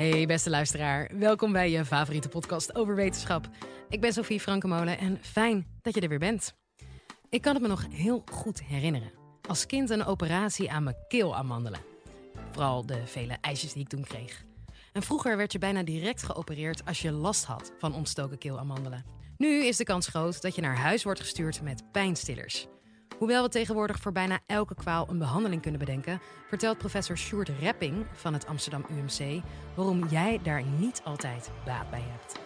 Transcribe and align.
Hey 0.00 0.26
beste 0.26 0.50
luisteraar, 0.50 1.10
welkom 1.18 1.52
bij 1.52 1.70
je 1.70 1.84
favoriete 1.84 2.28
podcast 2.28 2.74
over 2.74 2.94
wetenschap. 2.94 3.48
Ik 3.88 4.00
ben 4.00 4.12
Sophie 4.12 4.40
Frankemolen 4.40 4.98
en 4.98 5.18
fijn 5.22 5.66
dat 5.82 5.94
je 5.94 6.00
er 6.00 6.08
weer 6.08 6.18
bent. 6.18 6.54
Ik 7.28 7.42
kan 7.42 7.52
het 7.52 7.62
me 7.62 7.68
nog 7.68 7.86
heel 7.90 8.22
goed 8.32 8.62
herinneren. 8.62 9.12
Als 9.48 9.66
kind 9.66 9.90
een 9.90 10.04
operatie 10.04 10.70
aan 10.70 10.82
mijn 10.82 10.96
keelamandelen. 11.08 11.80
Vooral 12.50 12.86
de 12.86 13.06
vele 13.06 13.36
ijsjes 13.40 13.72
die 13.72 13.82
ik 13.82 13.88
toen 13.88 14.04
kreeg. 14.04 14.44
En 14.92 15.02
vroeger 15.02 15.36
werd 15.36 15.52
je 15.52 15.58
bijna 15.58 15.82
direct 15.82 16.22
geopereerd 16.22 16.86
als 16.86 17.02
je 17.02 17.12
last 17.12 17.44
had 17.44 17.72
van 17.78 17.94
ontstoken 17.94 18.38
keelamandelen. 18.38 19.04
Nu 19.36 19.64
is 19.64 19.76
de 19.76 19.84
kans 19.84 20.06
groot 20.06 20.42
dat 20.42 20.54
je 20.54 20.60
naar 20.60 20.76
huis 20.76 21.04
wordt 21.04 21.20
gestuurd 21.20 21.62
met 21.62 21.92
pijnstillers. 21.92 22.66
Hoewel 23.20 23.42
we 23.42 23.48
tegenwoordig 23.48 23.98
voor 23.98 24.12
bijna 24.12 24.38
elke 24.46 24.74
kwaal 24.74 25.08
een 25.08 25.18
behandeling 25.18 25.62
kunnen 25.62 25.80
bedenken, 25.80 26.20
vertelt 26.48 26.78
professor 26.78 27.16
Sjoerd 27.16 27.48
Repping 27.48 28.06
van 28.12 28.32
het 28.32 28.46
Amsterdam 28.46 28.84
UMC 28.90 29.42
waarom 29.74 30.06
jij 30.06 30.40
daar 30.42 30.62
niet 30.62 31.02
altijd 31.04 31.50
baat 31.64 31.90
bij 31.90 32.02
hebt. 32.02 32.38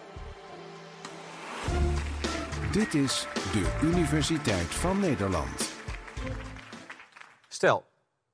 Dit 2.73 2.95
is 2.95 3.27
de 3.53 3.79
Universiteit 3.83 4.67
van 4.67 5.01
Nederland. 5.01 5.73
Stel, 7.49 7.85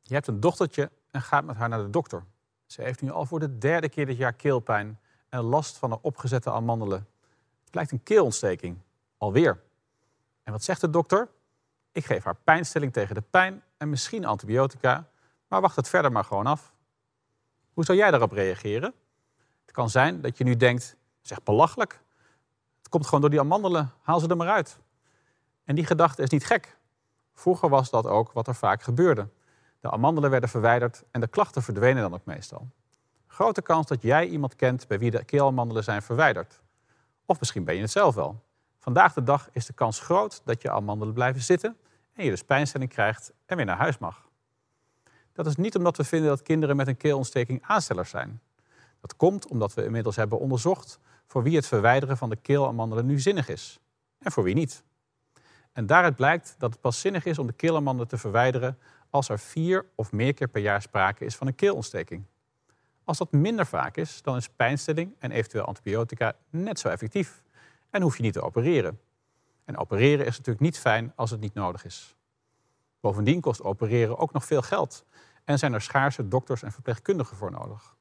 je 0.03 0.15
hebt 0.15 0.27
een 0.27 0.41
dochtertje 0.41 0.91
en 1.11 1.23
gaat 1.23 1.45
met 1.45 1.57
haar 1.57 1.69
naar 1.69 1.83
de 1.83 1.91
dokter. 1.91 2.25
Ze 2.67 2.83
heeft 2.83 3.03
nu 3.03 3.11
al 3.11 3.27
voor 3.27 3.41
de 3.41 3.59
derde 3.59 3.89
keer 3.89 4.07
dit 4.07 4.17
jaar 4.17 4.35
keelpijn 4.35 5.01
en 5.29 5.41
last 5.41 5.79
van 5.79 5.93
een 5.93 5.99
opgezette 6.03 6.51
amandelen. 6.51 7.07
Het 7.61 7.71
blijkt 7.71 7.93
een 7.93 8.03
keelontsteking. 8.03 8.79
Alweer. 9.19 9.63
En 10.43 10.53
wat 10.53 10.65
zegt 10.65 10.81
de 10.81 10.91
dokter? 10.91 11.29
Ik 11.93 12.05
geef 12.05 12.25
haar 12.25 12.37
pijnstilling 12.45 12.93
tegen 12.93 13.15
de 13.15 13.23
pijn 13.31 13.63
en 13.77 13.91
misschien 13.91 14.25
antibiotica, 14.25 15.09
maar 15.49 15.61
wacht 15.61 15.77
het 15.77 15.89
verder 15.89 16.13
maar 16.13 16.25
gewoon 16.25 16.47
af. 16.47 16.73
Hoe 17.73 17.85
zou 17.85 17.99
jij 17.99 18.11
daarop 18.11 18.33
reageren? 18.33 18.95
Het 19.63 19.73
kan 19.73 19.91
zijn 19.91 20.21
dat 20.21 20.39
je 20.39 20.45
nu 20.45 20.57
denkt, 20.57 20.97
zeg 21.21 21.43
belachelijk. 21.43 22.01
Het 22.79 22.89
komt 22.89 23.05
gewoon 23.05 23.21
door 23.21 23.31
die 23.31 23.41
amandelen, 23.41 23.93
haal 24.03 24.21
ze 24.21 24.29
er 24.29 24.37
maar 24.37 24.49
uit. 24.49 24.79
En 25.65 25.75
die 25.75 25.87
gedachte 25.87 26.23
is 26.23 26.29
niet 26.29 26.47
gek. 26.47 26.79
Vroeger 27.35 27.69
was 27.69 27.91
dat 27.91 28.07
ook 28.07 28.33
wat 28.33 28.47
er 28.47 28.55
vaak 28.55 28.83
gebeurde. 28.83 29.29
De 29.81 29.91
amandelen 29.91 30.31
werden 30.31 30.49
verwijderd 30.49 31.05
en 31.11 31.21
de 31.21 31.27
klachten 31.27 31.63
verdwenen 31.63 32.03
dan 32.03 32.15
ook 32.15 32.25
meestal. 32.25 32.69
Grote 33.27 33.63
kans 33.63 33.87
dat 33.87 34.03
jij 34.03 34.27
iemand 34.27 34.57
kent 34.57 34.89
bij 34.89 34.99
wie 34.99 35.11
de 35.11 35.25
keelamandelen 35.25 35.85
zijn 35.85 36.03
verwijderd. 36.03 36.61
Of 37.27 37.39
misschien 37.39 37.65
ben 37.65 37.75
je 37.75 37.81
het 37.81 37.91
zelf 37.91 38.15
wel. 38.15 38.43
Vandaag 38.79 39.13
de 39.13 39.23
dag 39.23 39.49
is 39.53 39.67
de 39.67 39.73
kans 39.73 40.01
groot 40.01 40.43
dat 40.45 40.63
je 40.63 40.71
amandelen 40.71 41.15
blijven 41.15 41.43
zitten 41.43 41.77
en 42.13 42.25
je 42.25 42.31
dus 42.31 42.45
pijnstelling 42.45 42.91
krijgt 42.91 43.33
en 43.47 43.57
weer 43.57 43.67
naar 43.67 43.77
huis 43.77 43.99
mag. 43.99 44.29
Dat 45.33 45.47
is 45.47 45.57
niet 45.57 45.77
omdat 45.77 45.97
we 45.97 46.05
vinden 46.05 46.29
dat 46.29 46.43
kinderen 46.43 46.77
met 46.77 46.89
een 46.89 46.97
keelontsteking 46.97 47.63
aanstellers 47.63 48.11
zijn. 48.11 48.41
Dat 49.01 49.17
komt 49.17 49.47
omdat 49.47 49.75
we 49.75 49.85
inmiddels 49.85 50.17
hebben 50.17 50.39
onderzocht 50.39 50.99
voor 51.27 51.43
wie 51.43 51.57
het 51.57 51.67
verwijderen 51.67 52.17
van 52.17 52.31
de 52.31 52.37
keelamandelen 52.37 53.07
nu 53.07 53.21
zinnig 53.21 53.49
is 53.49 53.81
en 54.19 54.33
voor 54.33 54.45
wie 54.45 54.55
niet. 54.55 54.85
En 55.73 55.87
daaruit 55.87 56.17
blijkt 56.17 56.55
dat 56.59 56.71
het 56.71 56.81
pas 56.81 57.01
zinnig 57.01 57.25
is 57.25 57.39
om 57.39 57.47
de 57.47 57.53
keelamandelen 57.53 58.09
te 58.09 58.19
verwijderen 58.19 58.79
als 59.11 59.29
er 59.29 59.39
vier 59.39 59.87
of 59.95 60.13
meer 60.13 60.35
keer 60.35 60.49
per 60.49 60.63
jaar 60.63 60.83
sprake 60.83 61.25
is 61.25 61.37
van 61.37 61.47
een 61.47 61.55
keelontsteking. 61.55 62.25
Als 63.05 63.19
dat 63.19 63.33
minder 63.33 63.67
vaak 63.67 63.97
is, 63.97 64.23
dan 64.23 64.37
is 64.37 64.49
pijnstilling 64.49 65.15
en 65.19 65.31
eventueel 65.31 65.65
antibiotica 65.65 66.37
net 66.51 66.79
zo 66.79 66.89
effectief 66.89 67.43
en 67.91 68.03
hoef 68.03 68.17
je 68.17 68.23
niet 68.23 68.33
te 68.33 68.43
opereren. 68.43 69.01
En 69.71 69.77
opereren 69.77 70.27
is 70.27 70.37
natuurlijk 70.37 70.61
niet 70.61 70.79
fijn 70.79 71.13
als 71.17 71.31
het 71.31 71.41
niet 71.41 71.55
nodig 71.55 71.85
is. 71.85 72.17
Bovendien 73.01 73.41
kost 73.41 73.63
opereren 73.63 74.19
ook 74.19 74.33
nog 74.33 74.45
veel 74.45 74.63
geld 74.63 75.05
en 75.45 75.59
zijn 75.59 75.73
er 75.73 75.81
schaarse 75.81 76.29
dokters 76.29 76.63
en 76.63 76.73
verpleegkundigen 76.73 77.37
voor 77.37 77.51
nodig. 77.51 77.97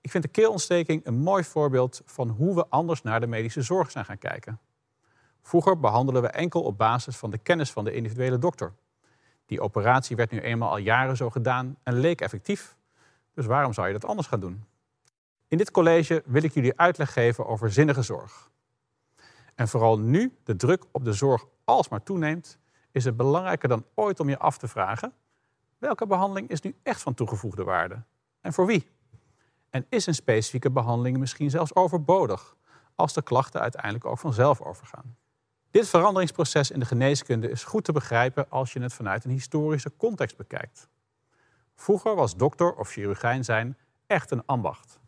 Ik 0.00 0.10
vind 0.10 0.22
de 0.22 0.30
keelontsteking 0.30 1.06
een 1.06 1.18
mooi 1.18 1.44
voorbeeld 1.44 2.02
van 2.04 2.28
hoe 2.28 2.54
we 2.54 2.66
anders 2.68 3.02
naar 3.02 3.20
de 3.20 3.26
medische 3.26 3.62
zorg 3.62 3.90
zijn 3.90 4.04
gaan 4.04 4.18
kijken. 4.18 4.60
Vroeger 5.42 5.80
behandelen 5.80 6.22
we 6.22 6.28
enkel 6.28 6.62
op 6.62 6.78
basis 6.78 7.16
van 7.16 7.30
de 7.30 7.38
kennis 7.38 7.72
van 7.72 7.84
de 7.84 7.92
individuele 7.92 8.38
dokter. 8.38 8.72
Die 9.46 9.60
operatie 9.60 10.16
werd 10.16 10.30
nu 10.30 10.40
eenmaal 10.40 10.70
al 10.70 10.76
jaren 10.76 11.16
zo 11.16 11.30
gedaan 11.30 11.76
en 11.82 11.94
leek 11.94 12.20
effectief. 12.20 12.76
Dus 13.34 13.46
waarom 13.46 13.72
zou 13.72 13.86
je 13.86 13.92
dat 13.92 14.04
anders 14.04 14.28
gaan 14.28 14.40
doen? 14.40 14.64
In 15.48 15.58
dit 15.58 15.70
college 15.70 16.22
wil 16.26 16.42
ik 16.42 16.54
jullie 16.54 16.78
uitleg 16.78 17.12
geven 17.12 17.46
over 17.46 17.72
zinnige 17.72 18.02
zorg. 18.02 18.50
En 19.58 19.68
vooral 19.68 19.98
nu 19.98 20.36
de 20.44 20.56
druk 20.56 20.84
op 20.92 21.04
de 21.04 21.12
zorg 21.12 21.46
alsmaar 21.64 22.02
toeneemt, 22.02 22.58
is 22.92 23.04
het 23.04 23.16
belangrijker 23.16 23.68
dan 23.68 23.84
ooit 23.94 24.20
om 24.20 24.28
je 24.28 24.38
af 24.38 24.58
te 24.58 24.68
vragen: 24.68 25.12
welke 25.78 26.06
behandeling 26.06 26.48
is 26.48 26.60
nu 26.60 26.74
echt 26.82 27.02
van 27.02 27.14
toegevoegde 27.14 27.64
waarde? 27.64 28.02
En 28.40 28.52
voor 28.52 28.66
wie? 28.66 28.90
En 29.70 29.86
is 29.88 30.06
een 30.06 30.14
specifieke 30.14 30.70
behandeling 30.70 31.18
misschien 31.18 31.50
zelfs 31.50 31.74
overbodig 31.74 32.56
als 32.94 33.12
de 33.12 33.22
klachten 33.22 33.60
uiteindelijk 33.60 34.04
ook 34.04 34.18
vanzelf 34.18 34.60
overgaan? 34.60 35.16
Dit 35.70 35.88
veranderingsproces 35.88 36.70
in 36.70 36.80
de 36.80 36.86
geneeskunde 36.86 37.50
is 37.50 37.64
goed 37.64 37.84
te 37.84 37.92
begrijpen 37.92 38.50
als 38.50 38.72
je 38.72 38.80
het 38.80 38.92
vanuit 38.92 39.24
een 39.24 39.30
historische 39.30 39.92
context 39.96 40.36
bekijkt. 40.36 40.88
Vroeger 41.74 42.14
was 42.14 42.36
dokter 42.36 42.74
of 42.74 42.90
chirurgijn 42.90 43.44
zijn 43.44 43.76
echt 44.06 44.30
een 44.30 44.46
ambacht. 44.46 44.98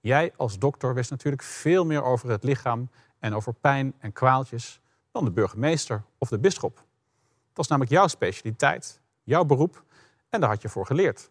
Jij 0.00 0.32
als 0.36 0.58
dokter 0.58 0.94
wist 0.94 1.10
natuurlijk 1.10 1.42
veel 1.42 1.84
meer 1.84 2.02
over 2.02 2.30
het 2.30 2.44
lichaam 2.44 2.90
en 3.20 3.34
over 3.34 3.54
pijn 3.54 3.94
en 3.98 4.12
kwaaltjes 4.12 4.80
dan 5.10 5.24
de 5.24 5.30
burgemeester 5.30 6.02
of 6.18 6.28
de 6.28 6.38
bisschop. 6.38 6.74
Dat 6.74 7.56
was 7.56 7.68
namelijk 7.68 7.94
jouw 7.94 8.06
specialiteit, 8.06 9.00
jouw 9.22 9.44
beroep 9.44 9.84
en 10.28 10.40
daar 10.40 10.50
had 10.50 10.62
je 10.62 10.68
voor 10.68 10.86
geleerd. 10.86 11.30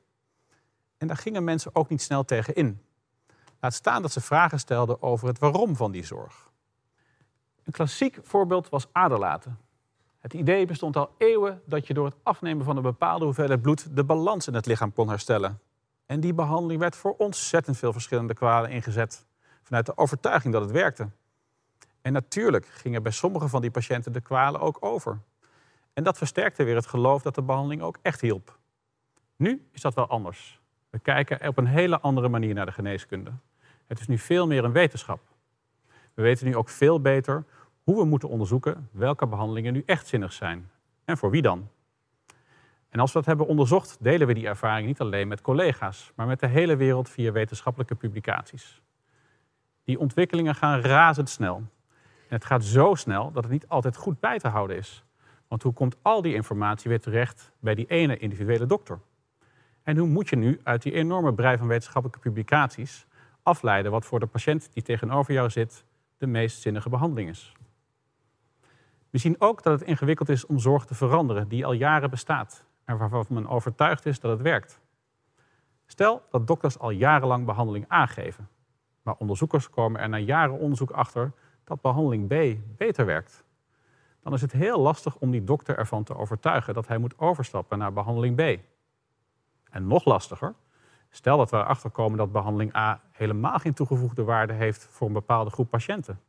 En 0.98 1.08
daar 1.08 1.18
gingen 1.18 1.44
mensen 1.44 1.76
ook 1.76 1.90
niet 1.90 2.02
snel 2.02 2.26
tegen 2.26 2.56
in. 2.56 2.82
Laat 3.60 3.74
staan 3.74 4.02
dat 4.02 4.12
ze 4.12 4.22
vragen 4.22 4.60
stelden 4.60 5.02
over 5.02 5.28
het 5.28 5.40
waarom 5.40 5.76
van 5.76 5.92
die 5.92 6.06
zorg. 6.06 6.50
Een 7.64 7.72
klassiek 7.72 8.20
voorbeeld 8.24 8.70
was 8.70 8.88
aderlaten. 8.92 9.60
Het 10.20 10.34
idee 10.34 10.66
bestond 10.66 10.96
al 10.96 11.10
eeuwen 11.18 11.62
dat 11.66 11.88
je 11.88 11.94
door 11.94 12.06
het 12.06 12.16
afnemen 12.24 12.66
van 12.66 12.78
een 12.78 12.84
bepaalde 12.84 13.26
hoeveelheid 13.26 13.62
bloed 13.62 13.96
de 13.96 14.04
balans 14.04 14.48
in 14.48 14.54
het 14.54 14.66
lichaam 14.66 14.94
kon 14.94 15.10
herstellen. 15.10 15.60
En 16.06 16.20
die 16.20 16.34
behandeling 16.34 16.80
werd 16.80 16.96
voor 16.96 17.16
ontzettend 17.18 17.78
veel 17.78 17.92
verschillende 17.92 18.34
kwalen 18.34 18.70
ingezet, 18.70 19.26
vanuit 19.64 19.86
de 19.86 19.98
overtuiging 19.98 20.54
dat 20.54 20.62
het 20.62 20.72
werkte. 20.72 21.10
En 22.02 22.14
natuurlijk 22.14 22.66
gingen 22.66 23.04
bij 23.04 23.12
sommige 23.12 23.48
van 23.48 23.62
die 23.62 23.72
patiënten 23.72 24.12
de 24.12 24.22
kwalen 24.22 24.62
ook 24.62 24.78
over. 24.80 25.20
En 25.94 26.04
dat 26.04 26.18
versterkte 26.18 26.64
weer 26.64 26.76
het 26.76 26.88
geloof 26.88 27.22
dat 27.22 27.36
de 27.36 27.42
behandeling 27.42 27.82
ook 27.82 27.98
echt 28.02 28.22
hielp. 28.22 28.58
Nu 29.36 29.68
is 29.72 29.82
dat 29.82 29.94
wel 29.94 30.08
anders. 30.08 30.59
We 30.90 31.00
kijken 31.00 31.48
op 31.48 31.58
een 31.58 31.68
hele 31.68 32.00
andere 32.00 32.30
manier 32.30 32.54
naar 32.54 32.66
de 32.66 32.72
geneeskunde. 32.72 33.32
Het 33.88 34.00
is 34.00 34.08
nu 34.08 34.18
veel 34.18 34.48
meer 34.48 34.64
een 34.64 34.72
wetenschap. 34.72 35.20
We 36.14 36.22
weten 36.22 36.46
nu 36.46 36.56
ook 36.56 36.70
veel 36.70 37.02
beter 37.02 37.46
hoe 37.84 37.98
we 37.98 38.06
moeten 38.06 38.30
onderzoeken 38.30 38.90
welke 38.92 39.28
behandelingen 39.28 39.74
nu 39.74 39.84
echt 39.86 40.08
zinnig 40.08 40.34
zijn. 40.34 40.70
En 41.06 41.18
voor 41.18 41.30
wie 41.30 41.42
dan? 41.42 41.70
En 42.90 43.00
als 43.00 43.12
we 43.12 43.18
dat 43.18 43.28
hebben 43.28 43.48
onderzocht, 43.48 43.98
delen 44.00 44.28
we 44.28 44.34
die 44.34 44.48
ervaring 44.48 44.88
niet 44.88 45.00
alleen 45.00 45.28
met 45.28 45.42
collega's, 45.42 46.12
maar 46.16 46.28
met 46.28 46.40
de 46.40 46.48
hele 46.48 46.76
wereld 46.76 47.09
via 47.09 47.32
wetenschappelijke 47.32 47.96
publicaties. 47.96 48.82
Die 49.84 50.00
ontwikkelingen 50.00 50.56
gaan 50.56 50.82
razendsnel. 50.82 51.64
En 52.29 52.35
het 52.35 52.45
gaat 52.45 52.63
zo 52.63 52.95
snel 52.95 53.31
dat 53.31 53.44
het 53.44 53.51
niet 53.51 53.67
altijd 53.67 53.95
goed 53.95 54.19
bij 54.19 54.40
te 54.40 54.47
houden 54.47 54.78
is. 54.78 55.03
Want 55.47 55.63
hoe 55.63 55.73
komt 55.73 55.95
al 56.01 56.22
die 56.22 56.34
informatie 56.34 56.90
weer 56.90 57.00
terecht 57.00 57.51
bij 57.59 57.75
die 57.75 57.85
ene 57.85 58.17
individuele 58.17 58.66
dokter? 58.66 59.00
En 59.84 59.97
hoe 59.97 60.07
moet 60.07 60.29
je 60.29 60.35
nu 60.35 60.59
uit 60.63 60.81
die 60.81 60.94
enorme 60.94 61.34
brei 61.34 61.57
van 61.57 61.67
wetenschappelijke 61.67 62.29
publicaties 62.29 63.07
afleiden 63.44 63.91
wat 63.91 64.06
voor 64.06 64.19
de 64.19 64.25
patiënt 64.25 64.73
die 64.73 64.84
tegenover 64.84 65.34
jou 65.34 65.50
zit 65.50 65.84
de 66.17 66.28
meest 66.28 66.62
zinnige 66.62 66.90
behandeling 66.90 67.29
is? 67.29 67.53
We 69.09 69.17
zien 69.17 69.35
ook 69.40 69.63
dat 69.63 69.79
het 69.79 69.90
ingewikkeld 69.90 70.29
is 70.29 70.46
om 70.46 70.59
zorg 70.59 70.85
te 70.85 70.96
veranderen 70.96 71.47
die 71.47 71.66
al 71.66 71.73
jaren 71.73 72.09
bestaat 72.09 72.63
en 72.85 72.97
waarvan 72.97 73.25
men 73.29 73.47
overtuigd 73.47 74.06
is 74.06 74.19
dat 74.19 74.31
het 74.31 74.41
werkt. 74.41 74.79
Stel 75.85 76.22
dat 76.31 76.47
dokters 76.47 76.79
al 76.79 76.90
jarenlang 76.90 77.46
behandeling 77.46 77.85
aangeven, 77.87 78.49
maar 79.02 79.16
onderzoekers 79.16 79.70
komen 79.70 80.02
er 80.02 80.09
na 80.09 80.17
jaren 80.17 80.59
onderzoek 80.59 80.91
achter 80.91 81.32
dat 81.70 81.82
behandeling 81.82 82.28
B 82.28 82.58
beter 82.78 83.06
werkt. 83.06 83.44
Dan 84.24 84.34
is 84.34 84.42
het 84.42 84.52
heel 84.52 84.80
lastig 84.80 85.16
om 85.16 85.32
die 85.32 85.44
dokter 85.44 85.78
ervan 85.78 86.04
te 86.04 86.16
overtuigen 86.16 86.74
dat 86.74 86.88
hij 86.88 86.98
moet 86.98 87.20
overstappen 87.20 87.78
naar 87.78 87.94
behandeling 87.94 88.36
B. 88.36 88.60
En 89.70 89.88
nog 89.88 90.06
lastiger, 90.06 90.54
stel 91.10 91.38
dat 91.38 91.52
we 91.52 91.58
erachter 91.58 91.90
komen 91.90 92.18
dat 92.18 92.32
behandeling 92.32 92.76
A 92.76 93.02
helemaal 93.12 93.60
geen 93.60 93.74
toegevoegde 93.74 94.24
waarde 94.24 94.54
heeft 94.54 94.88
voor 94.92 95.08
een 95.08 95.14
bepaalde 95.14 95.50
groep 95.50 95.70
patiënten. 95.70 96.20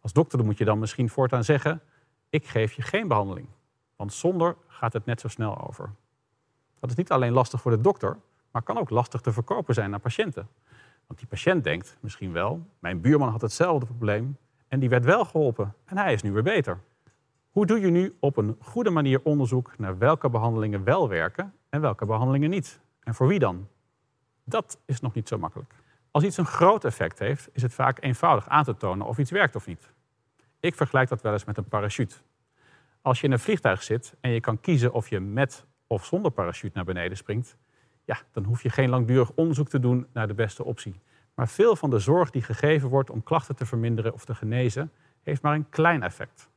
Als 0.00 0.12
dokter 0.12 0.44
moet 0.44 0.58
je 0.58 0.64
dan 0.64 0.78
misschien 0.78 1.08
voortaan 1.08 1.44
zeggen: 1.44 1.80
Ik 2.28 2.46
geef 2.46 2.72
je 2.72 2.82
geen 2.82 3.08
behandeling, 3.08 3.48
want 3.96 4.12
zonder 4.12 4.56
gaat 4.66 4.92
het 4.92 5.04
net 5.04 5.20
zo 5.20 5.28
snel 5.28 5.66
over. 5.66 5.90
Dat 6.80 6.90
is 6.90 6.96
niet 6.96 7.10
alleen 7.10 7.32
lastig 7.32 7.60
voor 7.60 7.70
de 7.70 7.80
dokter, 7.80 8.18
maar 8.50 8.62
kan 8.62 8.78
ook 8.78 8.90
lastig 8.90 9.20
te 9.20 9.32
verkopen 9.32 9.74
zijn 9.74 9.90
naar 9.90 10.00
patiënten. 10.00 10.48
Want 11.06 11.18
die 11.18 11.28
patiënt 11.28 11.64
denkt 11.64 11.96
misschien 12.00 12.32
wel: 12.32 12.66
Mijn 12.78 13.00
buurman 13.00 13.28
had 13.28 13.40
hetzelfde 13.40 13.86
probleem 13.86 14.36
en 14.72 14.80
die 14.80 14.88
werd 14.88 15.04
wel 15.04 15.24
geholpen 15.24 15.74
en 15.84 15.98
hij 15.98 16.12
is 16.12 16.22
nu 16.22 16.32
weer 16.32 16.42
beter. 16.42 16.78
Hoe 17.50 17.66
doe 17.66 17.80
je 17.80 17.90
nu 17.90 18.16
op 18.20 18.36
een 18.36 18.56
goede 18.60 18.90
manier 18.90 19.20
onderzoek 19.22 19.78
naar 19.78 19.98
welke 19.98 20.30
behandelingen 20.30 20.84
wel 20.84 21.08
werken 21.08 21.54
en 21.68 21.80
welke 21.80 22.06
behandelingen 22.06 22.50
niet? 22.50 22.80
En 23.00 23.14
voor 23.14 23.26
wie 23.26 23.38
dan? 23.38 23.68
Dat 24.44 24.80
is 24.86 25.00
nog 25.00 25.14
niet 25.14 25.28
zo 25.28 25.38
makkelijk. 25.38 25.74
Als 26.10 26.24
iets 26.24 26.36
een 26.36 26.46
groot 26.46 26.84
effect 26.84 27.18
heeft, 27.18 27.48
is 27.52 27.62
het 27.62 27.74
vaak 27.74 28.02
eenvoudig 28.02 28.48
aan 28.48 28.64
te 28.64 28.76
tonen 28.76 29.06
of 29.06 29.18
iets 29.18 29.30
werkt 29.30 29.56
of 29.56 29.66
niet. 29.66 29.90
Ik 30.60 30.74
vergelijk 30.74 31.08
dat 31.08 31.22
wel 31.22 31.32
eens 31.32 31.44
met 31.44 31.56
een 31.56 31.68
parachute. 31.68 32.16
Als 33.02 33.20
je 33.20 33.26
in 33.26 33.32
een 33.32 33.38
vliegtuig 33.38 33.82
zit 33.82 34.14
en 34.20 34.30
je 34.30 34.40
kan 34.40 34.60
kiezen 34.60 34.92
of 34.92 35.08
je 35.08 35.20
met 35.20 35.66
of 35.86 36.04
zonder 36.04 36.30
parachute 36.30 36.76
naar 36.76 36.84
beneden 36.84 37.16
springt, 37.16 37.56
ja, 38.04 38.18
dan 38.30 38.44
hoef 38.44 38.62
je 38.62 38.70
geen 38.70 38.88
langdurig 38.88 39.30
onderzoek 39.34 39.68
te 39.68 39.80
doen 39.80 40.06
naar 40.12 40.26
de 40.26 40.34
beste 40.34 40.64
optie. 40.64 41.00
Maar 41.34 41.48
veel 41.48 41.76
van 41.76 41.90
de 41.90 41.98
zorg 41.98 42.30
die 42.30 42.42
gegeven 42.42 42.88
wordt 42.88 43.10
om 43.10 43.22
klachten 43.22 43.56
te 43.56 43.66
verminderen 43.66 44.12
of 44.12 44.24
te 44.24 44.34
genezen, 44.34 44.92
heeft 45.22 45.42
maar 45.42 45.54
een 45.54 45.68
klein 45.68 46.02
effect. 46.02 46.50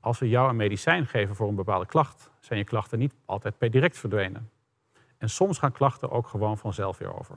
Als 0.00 0.18
we 0.18 0.28
jou 0.28 0.48
een 0.48 0.56
medicijn 0.56 1.06
geven 1.06 1.36
voor 1.36 1.48
een 1.48 1.54
bepaalde 1.54 1.86
klacht, 1.86 2.30
zijn 2.40 2.58
je 2.58 2.64
klachten 2.64 2.98
niet 2.98 3.14
altijd 3.24 3.58
per 3.58 3.70
direct 3.70 3.98
verdwenen. 3.98 4.50
En 5.18 5.30
soms 5.30 5.58
gaan 5.58 5.72
klachten 5.72 6.10
ook 6.10 6.26
gewoon 6.26 6.58
vanzelf 6.58 6.98
weer 6.98 7.18
over. 7.18 7.36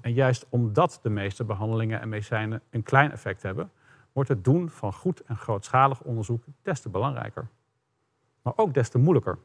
En 0.00 0.12
juist 0.12 0.46
omdat 0.48 0.98
de 1.02 1.10
meeste 1.10 1.44
behandelingen 1.44 2.00
en 2.00 2.08
medicijnen 2.08 2.62
een 2.70 2.82
klein 2.82 3.12
effect 3.12 3.42
hebben, 3.42 3.70
wordt 4.12 4.28
het 4.28 4.44
doen 4.44 4.70
van 4.70 4.92
goed 4.92 5.22
en 5.22 5.36
grootschalig 5.36 6.00
onderzoek 6.00 6.44
des 6.62 6.80
te 6.80 6.88
belangrijker. 6.88 7.48
Maar 8.42 8.52
ook 8.56 8.74
des 8.74 8.88
te 8.88 8.98
moeilijker. 8.98 9.38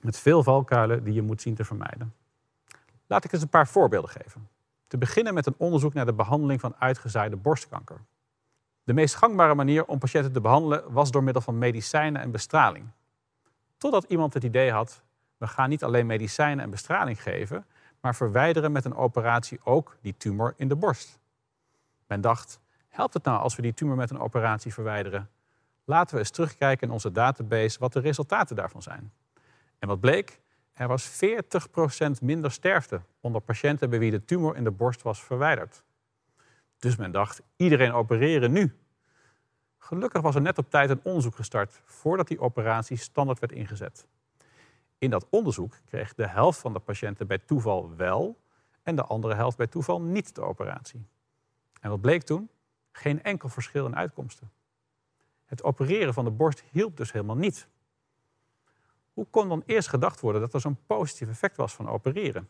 Met 0.00 0.18
veel 0.18 0.42
valkuilen 0.42 1.04
die 1.04 1.14
je 1.14 1.22
moet 1.22 1.42
zien 1.42 1.54
te 1.54 1.64
vermijden. 1.64 2.14
Laat 3.06 3.24
ik 3.24 3.32
eens 3.32 3.42
een 3.42 3.48
paar 3.48 3.68
voorbeelden 3.68 4.10
geven. 4.10 4.48
Te 4.92 4.98
beginnen 4.98 5.34
met 5.34 5.46
een 5.46 5.54
onderzoek 5.56 5.94
naar 5.94 6.06
de 6.06 6.12
behandeling 6.12 6.60
van 6.60 6.74
uitgezaaide 6.78 7.36
borstkanker. 7.36 8.00
De 8.84 8.92
meest 8.92 9.14
gangbare 9.14 9.54
manier 9.54 9.84
om 9.84 9.98
patiënten 9.98 10.32
te 10.32 10.40
behandelen 10.40 10.92
was 10.92 11.10
door 11.10 11.22
middel 11.22 11.42
van 11.42 11.58
medicijnen 11.58 12.22
en 12.22 12.30
bestraling. 12.30 12.90
Totdat 13.76 14.04
iemand 14.04 14.34
het 14.34 14.44
idee 14.44 14.72
had, 14.72 15.02
we 15.36 15.46
gaan 15.46 15.68
niet 15.68 15.84
alleen 15.84 16.06
medicijnen 16.06 16.64
en 16.64 16.70
bestraling 16.70 17.22
geven, 17.22 17.66
maar 18.00 18.14
verwijderen 18.14 18.72
met 18.72 18.84
een 18.84 18.94
operatie 18.94 19.60
ook 19.64 19.96
die 20.00 20.16
tumor 20.16 20.54
in 20.56 20.68
de 20.68 20.76
borst. 20.76 21.18
Men 22.06 22.20
dacht, 22.20 22.60
helpt 22.88 23.14
het 23.14 23.24
nou 23.24 23.40
als 23.40 23.56
we 23.56 23.62
die 23.62 23.74
tumor 23.74 23.96
met 23.96 24.10
een 24.10 24.20
operatie 24.20 24.72
verwijderen? 24.72 25.30
Laten 25.84 26.14
we 26.14 26.20
eens 26.20 26.30
terugkijken 26.30 26.86
in 26.86 26.92
onze 26.92 27.12
database 27.12 27.78
wat 27.78 27.92
de 27.92 28.00
resultaten 28.00 28.56
daarvan 28.56 28.82
zijn. 28.82 29.12
En 29.78 29.88
wat 29.88 30.00
bleek? 30.00 30.40
Er 30.72 30.88
was 30.88 31.24
40% 32.18 32.22
minder 32.22 32.52
sterfte 32.52 33.00
onder 33.20 33.40
patiënten 33.40 33.90
bij 33.90 33.98
wie 33.98 34.10
de 34.10 34.24
tumor 34.24 34.56
in 34.56 34.64
de 34.64 34.70
borst 34.70 35.02
was 35.02 35.22
verwijderd. 35.22 35.84
Dus 36.78 36.96
men 36.96 37.12
dacht, 37.12 37.42
iedereen 37.56 37.92
opereren 37.92 38.52
nu. 38.52 38.76
Gelukkig 39.78 40.22
was 40.22 40.34
er 40.34 40.40
net 40.40 40.58
op 40.58 40.70
tijd 40.70 40.90
een 40.90 41.00
onderzoek 41.02 41.34
gestart 41.34 41.80
voordat 41.84 42.28
die 42.28 42.40
operatie 42.40 42.96
standaard 42.96 43.38
werd 43.38 43.52
ingezet. 43.52 44.06
In 44.98 45.10
dat 45.10 45.26
onderzoek 45.30 45.78
kreeg 45.84 46.14
de 46.14 46.26
helft 46.26 46.60
van 46.60 46.72
de 46.72 46.78
patiënten 46.78 47.26
bij 47.26 47.38
toeval 47.38 47.96
wel 47.96 48.40
en 48.82 48.96
de 48.96 49.04
andere 49.04 49.34
helft 49.34 49.56
bij 49.56 49.66
toeval 49.66 50.00
niet 50.00 50.34
de 50.34 50.40
operatie. 50.40 51.06
En 51.80 51.90
wat 51.90 52.00
bleek 52.00 52.22
toen? 52.22 52.50
Geen 52.92 53.22
enkel 53.22 53.48
verschil 53.48 53.86
in 53.86 53.96
uitkomsten. 53.96 54.50
Het 55.44 55.62
opereren 55.62 56.14
van 56.14 56.24
de 56.24 56.30
borst 56.30 56.64
hielp 56.70 56.96
dus 56.96 57.12
helemaal 57.12 57.36
niet. 57.36 57.68
Hoe 59.12 59.26
kon 59.30 59.48
dan 59.48 59.62
eerst 59.66 59.88
gedacht 59.88 60.20
worden 60.20 60.40
dat 60.40 60.54
er 60.54 60.60
zo'n 60.60 60.78
positief 60.86 61.28
effect 61.28 61.56
was 61.56 61.74
van 61.74 61.88
opereren? 61.88 62.48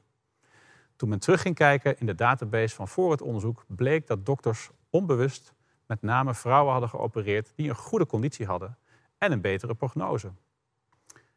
Toen 0.97 1.09
men 1.09 1.19
terug 1.19 1.41
ging 1.41 1.55
kijken 1.55 1.99
in 1.99 2.07
de 2.07 2.15
database 2.15 2.75
van 2.75 2.89
voor 2.89 3.11
het 3.11 3.23
onderzoek, 3.23 3.65
bleek 3.67 4.07
dat 4.07 4.27
dokters 4.27 4.71
onbewust 4.91 5.55
met 5.87 6.03
name 6.03 6.35
vrouwen 6.35 6.73
hadden 6.73 6.91
geopereerd 6.91 7.53
die 7.55 7.69
een 7.69 7.75
goede 7.75 8.07
conditie 8.07 8.47
hadden 8.47 8.77
en 9.19 9.33
een 9.33 9.41
betere 9.41 9.75
prognose. 9.75 10.33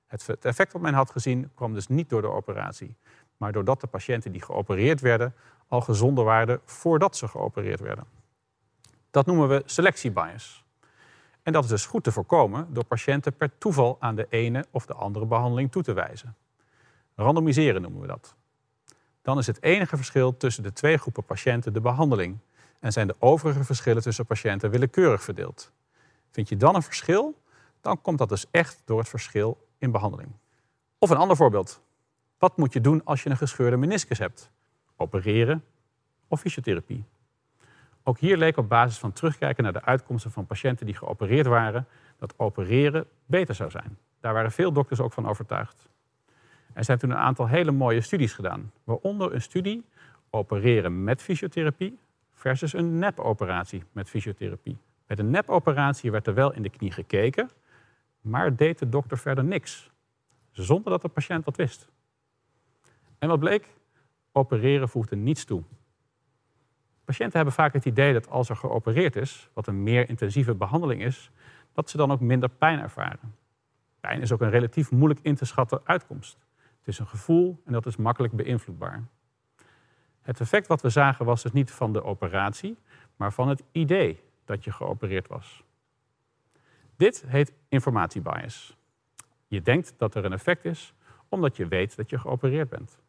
Het 0.07 0.45
effect 0.45 0.73
wat 0.73 0.81
men 0.81 0.93
had 0.93 1.11
gezien 1.11 1.51
kwam 1.53 1.73
dus 1.73 1.87
niet 1.87 2.09
door 2.09 2.21
de 2.21 2.31
operatie, 2.31 2.95
maar 3.37 3.51
doordat 3.51 3.81
de 3.81 3.87
patiënten 3.87 4.31
die 4.31 4.41
geopereerd 4.41 5.01
werden 5.01 5.35
al 5.67 5.81
gezonder 5.81 6.23
waren 6.23 6.61
voordat 6.65 7.17
ze 7.17 7.27
geopereerd 7.27 7.79
werden. 7.79 8.05
Dat 9.11 9.25
noemen 9.25 9.47
we 9.47 9.61
selectiebias. 9.65 10.64
En 11.45 11.53
dat 11.53 11.63
is 11.63 11.69
dus 11.69 11.85
goed 11.85 12.03
te 12.03 12.11
voorkomen 12.11 12.67
door 12.73 12.85
patiënten 12.85 13.35
per 13.35 13.57
toeval 13.57 13.97
aan 13.99 14.15
de 14.15 14.27
ene 14.29 14.65
of 14.71 14.85
de 14.85 14.93
andere 14.93 15.25
behandeling 15.25 15.71
toe 15.71 15.83
te 15.83 15.93
wijzen. 15.93 16.35
Randomiseren 17.15 17.81
noemen 17.81 18.01
we 18.01 18.07
dat. 18.07 18.35
Dan 19.21 19.37
is 19.37 19.47
het 19.47 19.63
enige 19.63 19.95
verschil 19.95 20.37
tussen 20.37 20.63
de 20.63 20.73
twee 20.73 20.97
groepen 20.97 21.23
patiënten 21.23 21.73
de 21.73 21.81
behandeling 21.81 22.37
en 22.79 22.91
zijn 22.91 23.07
de 23.07 23.15
overige 23.19 23.63
verschillen 23.63 24.01
tussen 24.01 24.25
patiënten 24.25 24.69
willekeurig 24.69 25.23
verdeeld. 25.23 25.71
Vind 26.31 26.49
je 26.49 26.57
dan 26.57 26.75
een 26.75 26.83
verschil, 26.83 27.41
dan 27.81 28.01
komt 28.01 28.17
dat 28.17 28.29
dus 28.29 28.45
echt 28.51 28.81
door 28.85 28.99
het 28.99 29.09
verschil 29.09 29.67
in 29.77 29.91
behandeling. 29.91 30.31
Of 30.97 31.09
een 31.09 31.17
ander 31.17 31.35
voorbeeld. 31.35 31.81
Wat 32.37 32.57
moet 32.57 32.73
je 32.73 32.81
doen 32.81 33.01
als 33.03 33.23
je 33.23 33.29
een 33.29 33.37
gescheurde 33.37 33.77
meniscus 33.77 34.19
hebt? 34.19 34.49
Opereren 34.95 35.63
of 36.27 36.39
fysiotherapie? 36.39 37.05
Ook 38.07 38.19
hier 38.19 38.37
leek 38.37 38.57
op 38.57 38.69
basis 38.69 38.97
van 38.97 39.13
terugkijken 39.13 39.63
naar 39.63 39.73
de 39.73 39.81
uitkomsten 39.81 40.31
van 40.31 40.45
patiënten 40.45 40.85
die 40.85 40.95
geopereerd 40.95 41.45
waren, 41.45 41.87
dat 42.17 42.33
opereren 42.37 43.05
beter 43.25 43.55
zou 43.55 43.69
zijn. 43.69 43.97
Daar 44.19 44.33
waren 44.33 44.51
veel 44.51 44.71
dokters 44.71 44.99
ook 44.99 45.13
van 45.13 45.27
overtuigd. 45.27 45.87
Er 46.73 46.83
zijn 46.83 46.97
toen 46.97 47.09
een 47.09 47.17
aantal 47.17 47.47
hele 47.47 47.71
mooie 47.71 48.01
studies 48.01 48.33
gedaan, 48.33 48.71
waaronder 48.83 49.33
een 49.33 49.41
studie 49.41 49.85
opereren 50.29 51.03
met 51.03 51.21
fysiotherapie 51.21 51.99
versus 52.33 52.73
een 52.73 52.99
nepoperatie 52.99 53.83
met 53.91 54.09
fysiotherapie. 54.09 54.77
Met 55.07 55.19
een 55.19 55.29
nepoperatie 55.29 56.11
werd 56.11 56.27
er 56.27 56.33
wel 56.33 56.53
in 56.53 56.61
de 56.61 56.69
knie 56.69 56.91
gekeken, 56.91 57.49
maar 58.21 58.55
deed 58.55 58.79
de 58.79 58.89
dokter 58.89 59.17
verder 59.17 59.43
niks, 59.43 59.91
zonder 60.51 60.91
dat 60.91 61.01
de 61.01 61.07
patiënt 61.07 61.45
dat 61.45 61.55
wist. 61.55 61.89
En 63.17 63.27
wat 63.27 63.39
bleek? 63.39 63.67
Opereren 64.31 64.89
voegde 64.89 65.15
niets 65.15 65.45
toe. 65.45 65.63
Patiënten 67.05 67.35
hebben 67.35 67.53
vaak 67.53 67.73
het 67.73 67.85
idee 67.85 68.13
dat 68.13 68.29
als 68.29 68.49
er 68.49 68.55
geopereerd 68.55 69.15
is, 69.15 69.49
wat 69.53 69.67
een 69.67 69.83
meer 69.83 70.09
intensieve 70.09 70.55
behandeling 70.55 71.03
is, 71.03 71.31
dat 71.73 71.89
ze 71.89 71.97
dan 71.97 72.11
ook 72.11 72.19
minder 72.19 72.49
pijn 72.49 72.79
ervaren. 72.79 73.35
Pijn 73.99 74.21
is 74.21 74.31
ook 74.31 74.41
een 74.41 74.49
relatief 74.49 74.91
moeilijk 74.91 75.19
in 75.23 75.35
te 75.35 75.45
schatten 75.45 75.81
uitkomst. 75.83 76.37
Het 76.77 76.87
is 76.87 76.99
een 76.99 77.07
gevoel 77.07 77.61
en 77.65 77.73
dat 77.73 77.85
is 77.85 77.95
makkelijk 77.95 78.33
beïnvloedbaar. 78.33 79.03
Het 80.21 80.39
effect 80.39 80.67
wat 80.67 80.81
we 80.81 80.89
zagen 80.89 81.25
was 81.25 81.43
dus 81.43 81.51
niet 81.51 81.71
van 81.71 81.93
de 81.93 82.03
operatie, 82.03 82.77
maar 83.15 83.33
van 83.33 83.47
het 83.47 83.63
idee 83.71 84.23
dat 84.45 84.63
je 84.63 84.71
geopereerd 84.71 85.27
was. 85.27 85.63
Dit 86.95 87.23
heet 87.27 87.53
informatiebias. 87.67 88.77
Je 89.47 89.61
denkt 89.61 89.93
dat 89.97 90.15
er 90.15 90.25
een 90.25 90.33
effect 90.33 90.65
is 90.65 90.93
omdat 91.29 91.55
je 91.55 91.67
weet 91.67 91.95
dat 91.95 92.09
je 92.09 92.19
geopereerd 92.19 92.69
bent. 92.69 92.99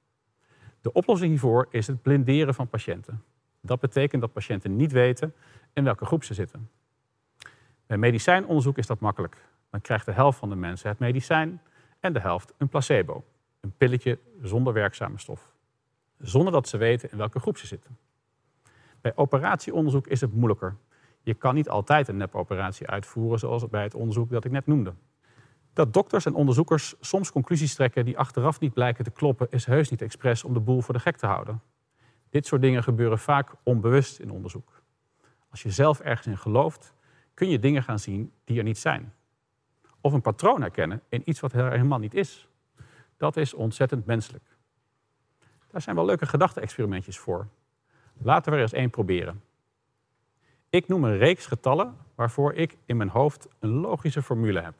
De 0.80 0.92
oplossing 0.92 1.30
hiervoor 1.30 1.66
is 1.70 1.86
het 1.86 2.02
blinderen 2.02 2.54
van 2.54 2.68
patiënten. 2.68 3.22
Dat 3.66 3.80
betekent 3.80 4.20
dat 4.20 4.32
patiënten 4.32 4.76
niet 4.76 4.92
weten 4.92 5.34
in 5.72 5.84
welke 5.84 6.04
groep 6.04 6.24
ze 6.24 6.34
zitten. 6.34 6.70
Bij 7.86 7.98
medicijnonderzoek 7.98 8.78
is 8.78 8.86
dat 8.86 9.00
makkelijk. 9.00 9.44
Dan 9.70 9.80
krijgt 9.80 10.06
de 10.06 10.12
helft 10.12 10.38
van 10.38 10.48
de 10.48 10.56
mensen 10.56 10.88
het 10.88 10.98
medicijn 10.98 11.60
en 12.00 12.12
de 12.12 12.20
helft 12.20 12.54
een 12.56 12.68
placebo. 12.68 13.24
Een 13.60 13.72
pilletje 13.76 14.18
zonder 14.42 14.72
werkzame 14.72 15.18
stof. 15.18 15.52
Zonder 16.18 16.52
dat 16.52 16.68
ze 16.68 16.76
weten 16.76 17.10
in 17.10 17.18
welke 17.18 17.40
groep 17.40 17.56
ze 17.56 17.66
zitten. 17.66 17.98
Bij 19.00 19.12
operatieonderzoek 19.14 20.06
is 20.06 20.20
het 20.20 20.34
moeilijker. 20.34 20.76
Je 21.22 21.34
kan 21.34 21.54
niet 21.54 21.68
altijd 21.68 22.08
een 22.08 22.16
nepoperatie 22.16 22.88
uitvoeren 22.88 23.38
zoals 23.38 23.68
bij 23.68 23.82
het 23.82 23.94
onderzoek 23.94 24.30
dat 24.30 24.44
ik 24.44 24.50
net 24.50 24.66
noemde. 24.66 24.94
Dat 25.72 25.92
dokters 25.92 26.26
en 26.26 26.34
onderzoekers 26.34 26.94
soms 27.00 27.32
conclusies 27.32 27.74
trekken 27.74 28.04
die 28.04 28.18
achteraf 28.18 28.60
niet 28.60 28.72
blijken 28.72 29.04
te 29.04 29.10
kloppen, 29.10 29.46
is 29.50 29.64
heus 29.64 29.90
niet 29.90 30.02
expres 30.02 30.44
om 30.44 30.52
de 30.52 30.60
boel 30.60 30.80
voor 30.80 30.94
de 30.94 31.00
gek 31.00 31.16
te 31.16 31.26
houden. 31.26 31.60
Dit 32.36 32.46
soort 32.46 32.62
dingen 32.62 32.82
gebeuren 32.82 33.18
vaak 33.18 33.52
onbewust 33.62 34.18
in 34.18 34.30
onderzoek. 34.30 34.82
Als 35.50 35.62
je 35.62 35.70
zelf 35.70 36.00
ergens 36.00 36.26
in 36.26 36.38
gelooft, 36.38 36.94
kun 37.34 37.48
je 37.48 37.58
dingen 37.58 37.82
gaan 37.82 37.98
zien 37.98 38.32
die 38.44 38.58
er 38.58 38.64
niet 38.64 38.78
zijn. 38.78 39.14
Of 40.00 40.12
een 40.12 40.20
patroon 40.20 40.60
herkennen 40.60 41.02
in 41.08 41.22
iets 41.24 41.40
wat 41.40 41.52
er 41.52 41.70
helemaal 41.70 41.98
niet 41.98 42.14
is. 42.14 42.48
Dat 43.16 43.36
is 43.36 43.54
ontzettend 43.54 44.06
menselijk. 44.06 44.44
Daar 45.70 45.80
zijn 45.80 45.96
wel 45.96 46.04
leuke 46.04 46.26
gedachte-experimentjes 46.26 47.18
voor. 47.18 47.48
Laten 48.18 48.50
we 48.50 48.56
er 48.56 48.62
eens 48.62 48.72
één 48.72 48.90
proberen. 48.90 49.42
Ik 50.70 50.88
noem 50.88 51.04
een 51.04 51.18
reeks 51.18 51.46
getallen 51.46 51.96
waarvoor 52.14 52.54
ik 52.54 52.76
in 52.84 52.96
mijn 52.96 53.10
hoofd 53.10 53.48
een 53.58 53.70
logische 53.70 54.22
formule 54.22 54.60
heb. 54.60 54.74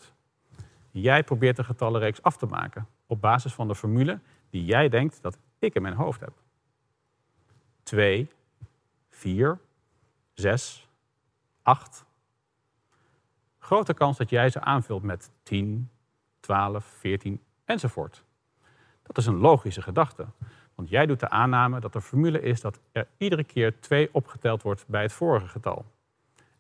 Jij 0.91 1.25
probeert 1.25 1.57
de 1.57 1.65
getallenreeks 1.65 2.23
af 2.23 2.37
te 2.37 2.47
maken 2.47 2.89
op 3.07 3.21
basis 3.21 3.55
van 3.55 3.69
de 3.69 3.75
formule 3.75 4.21
die 4.51 4.65
jij 4.65 4.89
denkt 4.89 5.23
dat 5.23 5.39
ik 5.59 5.75
in 5.75 5.83
mijn 5.83 5.95
hoofd 5.95 6.21
heb. 6.21 6.45
2, 7.87 8.31
4, 9.11 9.59
6, 10.35 10.89
8. 11.63 12.05
Grote 13.59 13.95
kans 13.95 14.17
dat 14.17 14.31
jij 14.31 14.51
ze 14.51 14.61
aanvult 14.61 15.03
met 15.03 15.31
10, 15.43 15.91
12, 16.41 16.85
14 16.85 17.43
enzovoort. 17.65 18.25
Dat 19.03 19.19
is 19.19 19.27
een 19.27 19.37
logische 19.37 19.83
gedachte. 19.83 20.27
Want 20.75 20.89
jij 20.89 21.07
doet 21.07 21.21
de 21.21 21.29
aanname 21.29 21.81
dat 21.81 21.93
de 21.93 22.01
formule 22.01 22.41
is 22.41 22.61
dat 22.61 22.81
er 22.93 23.09
iedere 23.17 23.45
keer 23.45 23.81
2 23.81 24.09
opgeteld 24.13 24.63
wordt 24.63 24.85
bij 24.87 25.03
het 25.03 25.13
vorige 25.13 25.49
getal. 25.49 25.85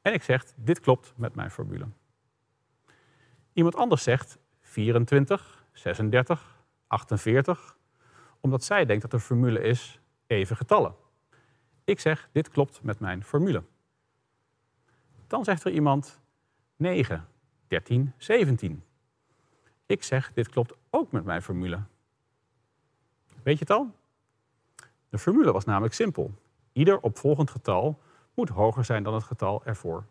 En 0.03 0.13
ik 0.13 0.23
zeg, 0.23 0.45
dit 0.55 0.81
klopt 0.81 1.13
met 1.17 1.35
mijn 1.35 1.51
formule. 1.51 1.87
Iemand 3.53 3.77
anders 3.77 4.03
zegt 4.03 4.39
24, 4.61 5.65
36, 5.73 6.63
48, 6.87 7.77
omdat 8.41 8.65
zij 8.65 8.85
denkt 8.85 9.03
dat 9.03 9.11
de 9.11 9.21
formule 9.21 9.61
is 9.61 10.01
even 10.27 10.57
getallen. 10.57 11.05
Ik 11.87 12.01
zeg, 12.01 12.29
dit 12.33 12.49
klopt 12.49 12.83
met 12.83 13.01
mijn 13.01 13.25
formule. 13.25 13.63
Dan 15.27 15.45
zegt 15.45 15.65
er 15.65 15.73
iemand 15.73 16.21
9, 16.77 17.29
13, 17.67 18.13
17. 18.17 18.85
Ik 19.87 20.03
zeg, 20.03 20.33
dit 20.33 20.49
klopt 20.49 20.75
ook 20.91 21.13
met 21.13 21.25
mijn 21.25 21.43
formule. 21.43 21.81
Weet 23.43 23.59
je 23.59 23.65
het 23.65 23.71
al? 23.71 23.91
De 25.09 25.19
formule 25.19 25.53
was 25.53 25.65
namelijk 25.65 25.95
simpel. 25.95 26.35
Ieder 26.73 27.01
opvolgend 27.01 27.51
getal 27.51 27.99
moet 28.35 28.49
hoger 28.49 28.85
zijn 28.85 29.03
dan 29.03 29.15
het 29.15 29.25
getal 29.25 29.65
ervoor. 29.65 30.05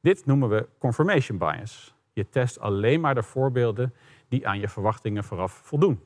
Dit 0.00 0.26
noemen 0.26 0.48
we 0.48 0.68
confirmation 0.78 1.38
bias. 1.38 1.94
Je 2.12 2.28
test 2.28 2.58
alleen 2.60 3.00
maar 3.00 3.14
de 3.14 3.22
voorbeelden 3.22 3.94
die 4.28 4.48
aan 4.48 4.60
je 4.60 4.68
verwachtingen 4.68 5.24
vooraf 5.24 5.52
voldoen. 5.52 6.00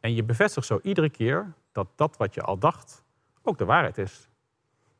En 0.00 0.14
je 0.14 0.22
bevestigt 0.22 0.66
zo 0.66 0.80
iedere 0.82 1.10
keer 1.10 1.54
dat 1.72 1.88
dat 1.94 2.16
wat 2.16 2.34
je 2.34 2.42
al 2.42 2.58
dacht 2.58 3.04
ook 3.42 3.58
de 3.58 3.64
waarheid 3.64 3.98
is. 3.98 4.28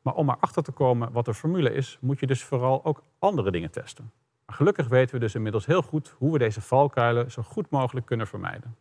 Maar 0.01 0.13
om 0.13 0.29
erachter 0.29 0.63
te 0.63 0.71
komen 0.71 1.11
wat 1.11 1.25
de 1.25 1.33
formule 1.33 1.73
is, 1.73 1.97
moet 2.01 2.19
je 2.19 2.27
dus 2.27 2.43
vooral 2.43 2.85
ook 2.85 3.03
andere 3.19 3.51
dingen 3.51 3.71
testen. 3.71 4.11
Gelukkig 4.47 4.87
weten 4.87 5.15
we 5.15 5.21
dus 5.21 5.35
inmiddels 5.35 5.65
heel 5.65 5.81
goed 5.81 6.15
hoe 6.17 6.31
we 6.31 6.37
deze 6.37 6.61
valkuilen 6.61 7.31
zo 7.31 7.41
goed 7.41 7.69
mogelijk 7.69 8.05
kunnen 8.05 8.27
vermijden. 8.27 8.75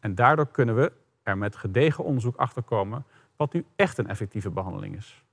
En 0.00 0.14
daardoor 0.14 0.46
kunnen 0.46 0.74
we 0.74 0.92
er 1.22 1.38
met 1.38 1.56
gedegen 1.56 2.04
onderzoek 2.04 2.36
achter 2.36 2.62
komen 2.62 3.04
wat 3.36 3.52
nu 3.52 3.64
echt 3.76 3.98
een 3.98 4.08
effectieve 4.08 4.50
behandeling 4.50 4.96
is. 4.96 5.24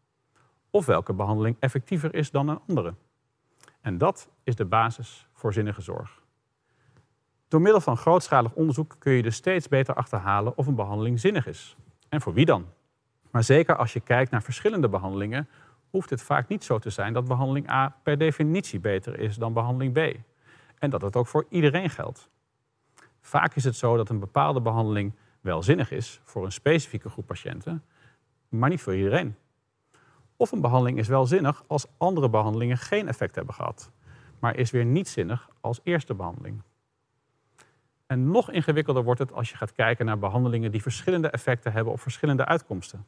Of 0.70 0.86
welke 0.86 1.14
behandeling 1.14 1.56
effectiever 1.60 2.16
is 2.16 2.32
dan 2.32 2.48
een 2.48 2.60
andere. 2.68 2.94
En 3.82 3.98
dat 3.98 4.30
is 4.44 4.56
de 4.56 4.66
basis 4.66 5.28
voor 5.34 5.54
zinnige 5.54 5.82
zorg. 5.82 6.22
Door 7.50 7.62
middel 7.62 7.82
van 7.82 7.98
grootschalig 7.98 8.54
onderzoek 8.54 8.96
kun 9.00 9.14
je 9.14 9.22
dus 9.22 9.36
steeds 9.36 9.68
beter 9.68 9.96
achterhalen 9.96 10.58
of 10.58 10.68
een 10.68 10.76
behandeling 10.76 11.20
zinnig 11.20 11.48
is. 11.48 11.76
En 12.10 12.22
voor 12.22 12.34
wie 12.34 12.46
dan? 12.46 12.66
Maar 13.32 13.44
zeker 13.44 13.76
als 13.76 13.94
je 13.94 14.00
kijkt 14.00 14.32
naar 14.32 14.44
verschillende 14.44 14.90
behandelingen, 14.90 15.50
hoeft 15.90 16.10
het 16.10 16.22
vaak 16.22 16.48
niet 16.48 16.64
zo 16.64 16.80
te 16.80 16.90
zijn 16.90 17.14
dat 17.14 17.28
behandeling 17.28 17.70
A 17.70 17.96
per 18.04 18.18
definitie 18.18 18.80
beter 18.80 19.20
is 19.20 19.36
dan 19.36 19.54
behandeling 19.54 19.94
B. 19.94 20.20
En 20.80 20.90
dat 20.90 21.02
het 21.02 21.16
ook 21.16 21.28
voor 21.28 21.46
iedereen 21.50 21.90
geldt. 21.90 22.30
Vaak 23.22 23.56
is 23.56 23.64
het 23.64 23.76
zo 23.76 23.98
dat 23.98 24.10
een 24.10 24.20
bepaalde 24.20 24.62
behandeling 24.62 25.14
wel 25.42 25.64
zinnig 25.64 25.92
is 25.92 26.20
voor 26.24 26.46
een 26.46 26.52
specifieke 26.52 27.10
groep 27.10 27.26
patiënten, 27.26 27.84
maar 28.50 28.70
niet 28.70 28.82
voor 28.82 28.96
iedereen. 28.96 29.36
Of 30.36 30.52
een 30.52 30.62
behandeling 30.62 30.98
is 30.98 31.08
wel 31.08 31.26
zinnig 31.26 31.64
als 31.68 31.86
andere 31.98 32.30
behandelingen 32.30 32.78
geen 32.78 33.08
effect 33.08 33.36
hebben 33.36 33.54
gehad, 33.54 33.92
maar 34.40 34.56
is 34.56 34.72
weer 34.72 34.86
niet 34.86 35.08
zinnig 35.08 35.50
als 35.62 35.80
eerste 35.84 36.14
behandeling. 36.14 36.62
En 38.12 38.32
nog 38.32 38.52
ingewikkelder 38.52 39.04
wordt 39.04 39.20
het 39.20 39.34
als 39.34 39.50
je 39.50 39.58
gaat 39.58 39.74
kijken 39.74 40.06
naar 40.06 40.20
behandelingen 40.20 40.72
die 40.72 40.82
verschillende 40.82 41.30
effecten 41.30 41.72
hebben 41.72 41.94
op 41.94 42.00
verschillende 42.00 42.46
uitkomsten. 42.46 43.06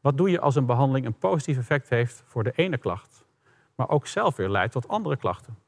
Wat 0.00 0.16
doe 0.16 0.30
je 0.30 0.40
als 0.40 0.54
een 0.54 0.66
behandeling 0.66 1.06
een 1.06 1.18
positief 1.18 1.58
effect 1.58 1.88
heeft 1.88 2.22
voor 2.26 2.44
de 2.44 2.52
ene 2.54 2.78
klacht, 2.78 3.24
maar 3.74 3.88
ook 3.88 4.06
zelf 4.06 4.36
weer 4.36 4.48
leidt 4.48 4.72
tot 4.72 4.88
andere 4.88 5.16
klachten? 5.16 5.58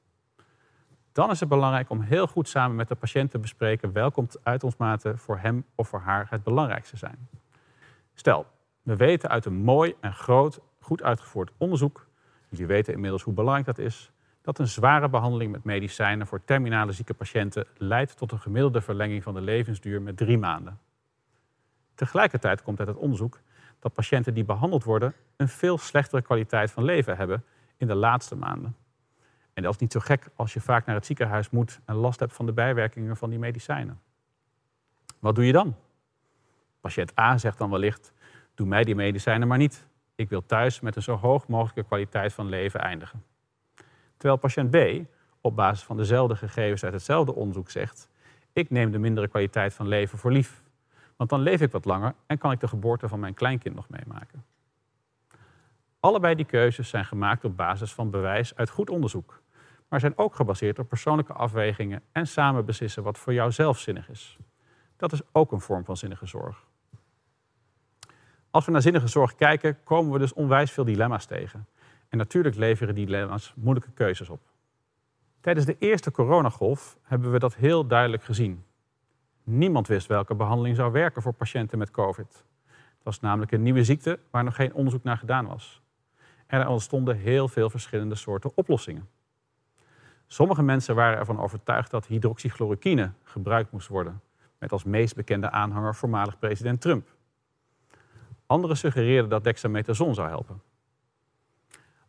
Dan 1.12 1.30
is 1.30 1.40
het 1.40 1.48
belangrijk 1.48 1.90
om 1.90 2.00
heel 2.00 2.26
goed 2.26 2.48
samen 2.48 2.76
met 2.76 2.88
de 2.88 2.94
patiënt 2.94 3.30
te 3.30 3.38
bespreken 3.38 3.92
welke 3.92 4.26
uitkomstmaten 4.42 5.18
voor 5.18 5.38
hem 5.38 5.64
of 5.74 5.88
voor 5.88 6.00
haar 6.00 6.26
het 6.30 6.42
belangrijkste 6.42 6.96
zijn. 6.96 7.28
Stel, 8.14 8.46
we 8.82 8.96
weten 8.96 9.28
uit 9.28 9.44
een 9.44 9.56
mooi 9.56 9.94
en 10.00 10.14
groot, 10.14 10.60
goed 10.80 11.02
uitgevoerd 11.02 11.50
onderzoek, 11.56 12.06
jullie 12.48 12.66
weten 12.66 12.94
inmiddels 12.94 13.22
hoe 13.22 13.34
belangrijk 13.34 13.66
dat 13.66 13.78
is, 13.78 14.10
dat 14.48 14.58
een 14.58 14.68
zware 14.68 15.08
behandeling 15.08 15.52
met 15.52 15.64
medicijnen 15.64 16.26
voor 16.26 16.44
terminale 16.44 16.92
zieke 16.92 17.14
patiënten 17.14 17.66
leidt 17.76 18.16
tot 18.16 18.32
een 18.32 18.40
gemiddelde 18.40 18.80
verlenging 18.80 19.22
van 19.22 19.34
de 19.34 19.40
levensduur 19.40 20.02
met 20.02 20.16
drie 20.16 20.38
maanden. 20.38 20.78
Tegelijkertijd 21.94 22.62
komt 22.62 22.78
uit 22.78 22.88
het 22.88 22.96
onderzoek 22.96 23.40
dat 23.78 23.92
patiënten 23.92 24.34
die 24.34 24.44
behandeld 24.44 24.84
worden 24.84 25.14
een 25.36 25.48
veel 25.48 25.78
slechtere 25.78 26.22
kwaliteit 26.22 26.70
van 26.70 26.84
leven 26.84 27.16
hebben 27.16 27.44
in 27.76 27.86
de 27.86 27.94
laatste 27.94 28.36
maanden. 28.36 28.76
En 29.52 29.62
dat 29.62 29.72
is 29.72 29.80
niet 29.80 29.92
zo 29.92 30.00
gek 30.00 30.28
als 30.34 30.52
je 30.52 30.60
vaak 30.60 30.86
naar 30.86 30.94
het 30.94 31.06
ziekenhuis 31.06 31.50
moet 31.50 31.80
en 31.84 31.94
last 31.94 32.20
hebt 32.20 32.32
van 32.32 32.46
de 32.46 32.52
bijwerkingen 32.52 33.16
van 33.16 33.30
die 33.30 33.38
medicijnen. 33.38 34.00
Wat 35.18 35.34
doe 35.34 35.46
je 35.46 35.52
dan? 35.52 35.76
Patiënt 36.80 37.18
A 37.18 37.38
zegt 37.38 37.58
dan 37.58 37.70
wellicht: 37.70 38.12
Doe 38.54 38.66
mij 38.66 38.84
die 38.84 38.94
medicijnen 38.94 39.48
maar 39.48 39.58
niet. 39.58 39.86
Ik 40.14 40.28
wil 40.28 40.46
thuis 40.46 40.80
met 40.80 40.96
een 40.96 41.02
zo 41.02 41.16
hoog 41.16 41.48
mogelijke 41.48 41.84
kwaliteit 41.84 42.32
van 42.32 42.48
leven 42.48 42.80
eindigen. 42.80 43.27
Terwijl 44.18 44.38
patiënt 44.38 44.70
B 44.70 44.76
op 45.40 45.56
basis 45.56 45.84
van 45.84 45.96
dezelfde 45.96 46.36
gegevens 46.36 46.84
uit 46.84 46.92
hetzelfde 46.92 47.34
onderzoek 47.34 47.70
zegt: 47.70 48.08
Ik 48.52 48.70
neem 48.70 48.90
de 48.90 48.98
mindere 48.98 49.28
kwaliteit 49.28 49.74
van 49.74 49.88
leven 49.88 50.18
voor 50.18 50.32
lief. 50.32 50.62
Want 51.16 51.30
dan 51.30 51.40
leef 51.40 51.60
ik 51.60 51.72
wat 51.72 51.84
langer 51.84 52.14
en 52.26 52.38
kan 52.38 52.52
ik 52.52 52.60
de 52.60 52.68
geboorte 52.68 53.08
van 53.08 53.20
mijn 53.20 53.34
kleinkind 53.34 53.74
nog 53.74 53.88
meemaken. 53.88 54.44
Allebei 56.00 56.34
die 56.34 56.44
keuzes 56.44 56.88
zijn 56.88 57.04
gemaakt 57.04 57.44
op 57.44 57.56
basis 57.56 57.92
van 57.92 58.10
bewijs 58.10 58.56
uit 58.56 58.70
goed 58.70 58.90
onderzoek, 58.90 59.40
maar 59.88 60.00
zijn 60.00 60.18
ook 60.18 60.34
gebaseerd 60.34 60.78
op 60.78 60.88
persoonlijke 60.88 61.32
afwegingen 61.32 62.02
en 62.12 62.26
samen 62.26 62.64
beslissen 62.64 63.02
wat 63.02 63.18
voor 63.18 63.32
jou 63.32 63.52
zelf 63.52 63.78
zinnig 63.78 64.08
is. 64.08 64.38
Dat 64.96 65.12
is 65.12 65.20
ook 65.32 65.52
een 65.52 65.60
vorm 65.60 65.84
van 65.84 65.96
zinnige 65.96 66.26
zorg. 66.26 66.64
Als 68.50 68.64
we 68.64 68.72
naar 68.72 68.82
zinnige 68.82 69.06
zorg 69.06 69.34
kijken, 69.34 69.78
komen 69.84 70.12
we 70.12 70.18
dus 70.18 70.32
onwijs 70.32 70.70
veel 70.70 70.84
dilemma's 70.84 71.24
tegen. 71.24 71.66
En 72.08 72.18
natuurlijk 72.18 72.56
leveren 72.56 72.94
die 72.94 73.06
dilemma's 73.06 73.52
moeilijke 73.56 73.90
keuzes 73.90 74.28
op. 74.28 74.40
Tijdens 75.40 75.66
de 75.66 75.76
eerste 75.78 76.10
coronagolf 76.10 76.98
hebben 77.02 77.32
we 77.32 77.38
dat 77.38 77.54
heel 77.54 77.86
duidelijk 77.86 78.22
gezien. 78.22 78.64
Niemand 79.44 79.86
wist 79.86 80.06
welke 80.06 80.34
behandeling 80.34 80.76
zou 80.76 80.92
werken 80.92 81.22
voor 81.22 81.32
patiënten 81.32 81.78
met 81.78 81.90
COVID. 81.90 82.44
Het 82.94 83.02
was 83.02 83.20
namelijk 83.20 83.52
een 83.52 83.62
nieuwe 83.62 83.84
ziekte 83.84 84.18
waar 84.30 84.44
nog 84.44 84.54
geen 84.54 84.74
onderzoek 84.74 85.02
naar 85.02 85.16
gedaan 85.16 85.46
was. 85.46 85.82
En 86.46 86.60
er 86.60 86.68
ontstonden 86.68 87.16
heel 87.16 87.48
veel 87.48 87.70
verschillende 87.70 88.14
soorten 88.14 88.52
oplossingen. 88.54 89.08
Sommige 90.26 90.62
mensen 90.62 90.94
waren 90.94 91.18
ervan 91.18 91.40
overtuigd 91.40 91.90
dat 91.90 92.06
hydroxychloroquine 92.06 93.12
gebruikt 93.22 93.72
moest 93.72 93.88
worden, 93.88 94.20
met 94.58 94.72
als 94.72 94.84
meest 94.84 95.14
bekende 95.14 95.50
aanhanger 95.50 95.94
voormalig 95.94 96.38
president 96.38 96.80
Trump. 96.80 97.08
Anderen 98.46 98.76
suggereerden 98.76 99.30
dat 99.30 99.44
dexamethason 99.44 100.14
zou 100.14 100.28
helpen. 100.28 100.60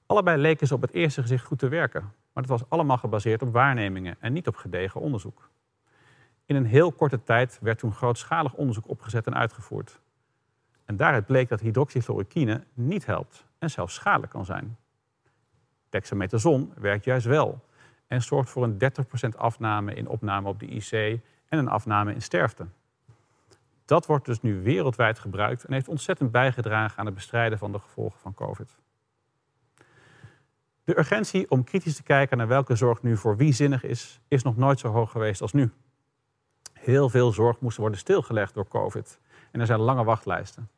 Allebei 0.09 0.37
leken 0.37 0.67
ze 0.67 0.73
op 0.73 0.81
het 0.81 0.91
eerste 0.91 1.21
gezicht 1.21 1.45
goed 1.45 1.59
te 1.59 1.67
werken, 1.67 2.01
maar 2.01 2.43
het 2.43 2.47
was 2.51 2.69
allemaal 2.69 2.97
gebaseerd 2.97 3.41
op 3.41 3.53
waarnemingen 3.53 4.15
en 4.19 4.33
niet 4.33 4.47
op 4.47 4.55
gedegen 4.55 5.01
onderzoek. 5.01 5.49
In 6.45 6.55
een 6.55 6.65
heel 6.65 6.91
korte 6.91 7.23
tijd 7.23 7.57
werd 7.61 7.79
toen 7.79 7.93
grootschalig 7.93 8.53
onderzoek 8.53 8.89
opgezet 8.89 9.25
en 9.25 9.35
uitgevoerd. 9.35 9.99
En 10.85 10.95
daaruit 10.95 11.25
bleek 11.25 11.49
dat 11.49 11.59
hydroxychloroquine 11.59 12.63
niet 12.73 13.05
helpt 13.05 13.45
en 13.57 13.69
zelfs 13.69 13.93
schadelijk 13.93 14.31
kan 14.31 14.45
zijn. 14.45 14.77
Dexamethason 15.89 16.73
werkt 16.75 17.03
juist 17.03 17.25
wel 17.25 17.65
en 18.07 18.21
zorgt 18.21 18.49
voor 18.49 18.63
een 18.63 18.77
30% 19.33 19.37
afname 19.37 19.93
in 19.93 20.07
opname 20.07 20.47
op 20.47 20.59
de 20.59 20.67
IC 20.67 21.21
en 21.47 21.59
een 21.59 21.69
afname 21.69 22.13
in 22.13 22.21
sterfte. 22.21 22.65
Dat 23.85 24.05
wordt 24.05 24.25
dus 24.25 24.41
nu 24.41 24.61
wereldwijd 24.61 25.19
gebruikt 25.19 25.63
en 25.63 25.73
heeft 25.73 25.87
ontzettend 25.87 26.31
bijgedragen 26.31 26.97
aan 26.97 27.05
het 27.05 27.15
bestrijden 27.15 27.57
van 27.57 27.71
de 27.71 27.79
gevolgen 27.79 28.19
van 28.19 28.33
COVID. 28.33 28.77
De 30.89 30.98
urgentie 30.98 31.51
om 31.51 31.63
kritisch 31.63 31.96
te 31.96 32.03
kijken 32.03 32.38
naar 32.38 32.48
welke 32.48 32.75
zorg 32.75 33.01
nu 33.01 33.17
voor 33.17 33.38
wie 33.38 33.53
zinnig 33.53 33.84
is, 33.84 34.19
is 34.27 34.43
nog 34.43 34.58
nooit 34.58 34.79
zo 34.79 34.88
hoog 34.88 35.12
geweest 35.12 35.41
als 35.41 35.53
nu. 35.53 35.72
Heel 36.74 37.10
veel 37.10 37.31
zorg 37.31 37.60
moest 37.60 37.77
worden 37.77 38.00
stilgelegd 38.00 38.53
door 38.53 38.67
COVID 38.67 39.19
en 39.51 39.60
er 39.60 39.65
zijn 39.65 39.79
lange 39.79 40.03
wachtlijsten. 40.03 40.69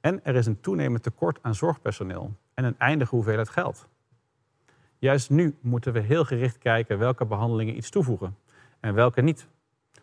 En 0.00 0.24
er 0.24 0.34
is 0.34 0.46
een 0.46 0.60
toenemend 0.60 1.02
tekort 1.02 1.38
aan 1.42 1.54
zorgpersoneel 1.54 2.34
en 2.54 2.64
een 2.64 2.78
eindige 2.78 3.14
hoeveelheid 3.14 3.48
geld. 3.48 3.88
Juist 4.98 5.30
nu 5.30 5.58
moeten 5.60 5.92
we 5.92 6.00
heel 6.00 6.24
gericht 6.24 6.58
kijken 6.58 6.98
welke 6.98 7.24
behandelingen 7.24 7.76
iets 7.76 7.90
toevoegen 7.90 8.36
en 8.80 8.94
welke 8.94 9.20
niet, 9.20 9.46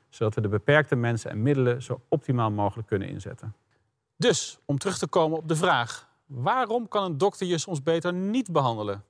zodat 0.09 0.35
we 0.35 0.41
de 0.41 0.47
beperkte 0.47 0.95
mensen 0.95 1.31
en 1.31 1.41
middelen 1.41 1.81
zo 1.81 2.01
optimaal 2.07 2.51
mogelijk 2.51 2.87
kunnen 2.87 3.07
inzetten. 3.07 3.55
Dus, 4.15 4.59
om 4.65 4.77
terug 4.77 4.97
te 4.97 5.07
komen 5.07 5.37
op 5.37 5.47
de 5.47 5.55
vraag: 5.55 6.09
waarom 6.25 6.87
kan 6.87 7.03
een 7.03 7.17
dokter 7.17 7.47
je 7.47 7.57
soms 7.57 7.83
beter 7.83 8.13
niet 8.13 8.51
behandelen? 8.51 9.03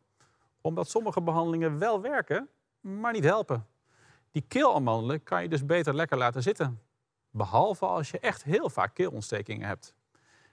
Omdat 0.61 0.89
sommige 0.89 1.21
behandelingen 1.21 1.79
wel 1.79 2.01
werken, 2.01 2.49
maar 2.79 3.13
niet 3.13 3.23
helpen. 3.23 3.67
Die 4.31 4.45
keelamandelen 4.47 5.23
kan 5.23 5.41
je 5.41 5.49
dus 5.49 5.65
beter 5.65 5.95
lekker 5.95 6.17
laten 6.17 6.43
zitten. 6.43 6.81
Behalve 7.31 7.85
als 7.85 8.11
je 8.11 8.19
echt 8.19 8.43
heel 8.43 8.69
vaak 8.69 8.93
keelontstekingen 8.93 9.67
hebt. 9.67 9.93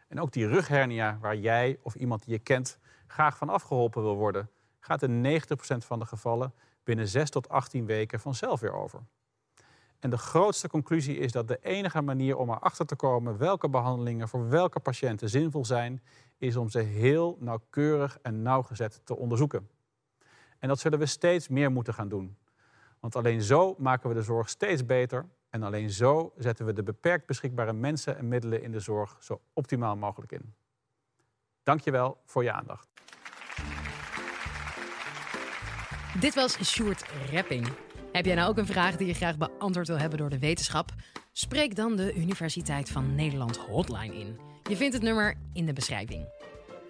En 0.08 0.20
ook 0.20 0.32
die 0.32 0.46
rughernia 0.46 1.18
waar 1.20 1.36
jij 1.36 1.78
of 1.82 1.94
iemand 1.94 2.24
die 2.24 2.32
je 2.32 2.38
kent 2.38 2.78
graag 3.06 3.36
van 3.38 3.48
afgeholpen 3.48 4.02
wil 4.02 4.16
worden, 4.16 4.50
gaat 4.80 5.02
in 5.02 5.40
90% 5.40 5.46
van 5.76 5.98
de 5.98 6.06
gevallen 6.06 6.54
binnen 6.84 7.08
6 7.08 7.30
tot 7.30 7.48
18 7.48 7.86
weken 7.86 8.20
vanzelf 8.20 8.60
weer 8.60 8.72
over. 8.72 9.00
En 9.98 10.10
de 10.10 10.18
grootste 10.18 10.68
conclusie 10.68 11.18
is 11.18 11.32
dat 11.32 11.48
de 11.48 11.58
enige 11.62 12.02
manier 12.02 12.36
om 12.36 12.50
erachter 12.50 12.86
te 12.86 12.96
komen 12.96 13.38
welke 13.38 13.68
behandelingen 13.68 14.28
voor 14.28 14.48
welke 14.48 14.80
patiënten 14.80 15.28
zinvol 15.28 15.64
zijn, 15.64 16.02
is 16.38 16.56
om 16.56 16.68
ze 16.68 16.78
heel 16.78 17.36
nauwkeurig 17.40 18.18
en 18.22 18.42
nauwgezet 18.42 19.00
te 19.04 19.16
onderzoeken. 19.16 19.68
En 20.58 20.68
dat 20.68 20.78
zullen 20.78 20.98
we 20.98 21.06
steeds 21.06 21.48
meer 21.48 21.70
moeten 21.70 21.94
gaan 21.94 22.08
doen. 22.08 22.36
Want 23.00 23.16
alleen 23.16 23.42
zo 23.42 23.74
maken 23.78 24.08
we 24.08 24.14
de 24.14 24.22
zorg 24.22 24.48
steeds 24.48 24.86
beter 24.86 25.26
En 25.50 25.62
alleen 25.62 25.90
zo 25.90 26.32
zetten 26.38 26.66
we 26.66 26.72
de 26.72 26.82
beperkt 26.82 27.26
beschikbare 27.26 27.72
mensen 27.72 28.18
en 28.18 28.28
middelen 28.28 28.62
in 28.62 28.72
de 28.72 28.80
zorg 28.80 29.16
zo 29.20 29.40
optimaal 29.52 29.96
mogelijk 29.96 30.32
in. 30.32 30.54
Dankjewel 31.62 32.16
voor 32.24 32.42
je 32.42 32.52
aandacht. 32.52 32.88
Dit 36.20 36.34
was 36.34 36.64
Sjoerd 36.64 37.04
Repping. 37.30 37.68
Heb 38.12 38.24
jij 38.24 38.34
nou 38.34 38.48
ook 38.48 38.58
een 38.58 38.66
vraag 38.66 38.96
die 38.96 39.06
je 39.06 39.14
graag 39.14 39.36
beantwoord 39.38 39.86
wil 39.86 39.98
hebben 39.98 40.18
door 40.18 40.30
de 40.30 40.38
wetenschap? 40.38 40.90
Spreek 41.32 41.76
dan 41.76 41.96
de 41.96 42.14
Universiteit 42.14 42.90
van 42.90 43.14
Nederland 43.14 43.56
hotline 43.56 44.14
in. 44.14 44.38
Je 44.62 44.76
vindt 44.76 44.94
het 44.94 45.02
nummer 45.02 45.34
in 45.52 45.66
de 45.66 45.72
beschrijving. 45.72 46.35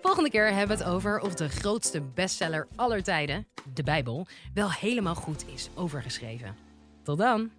Volgende 0.07 0.31
keer 0.31 0.55
hebben 0.55 0.77
we 0.77 0.85
het 0.85 0.93
over 0.93 1.21
of 1.21 1.35
de 1.35 1.49
grootste 1.49 2.01
bestseller 2.01 2.67
aller 2.77 3.03
tijden, 3.03 3.47
de 3.75 3.83
Bijbel, 3.83 4.27
wel 4.55 4.73
helemaal 4.73 5.15
goed 5.15 5.45
is 5.55 5.69
overgeschreven. 5.75 6.57
Tot 7.03 7.19
dan! 7.19 7.51